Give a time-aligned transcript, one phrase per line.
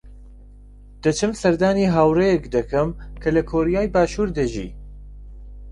[1.03, 2.89] دەچم سەردانی هاوڕێیەک دەکەم
[3.21, 4.69] کە لە کۆریای باشوور دەژی.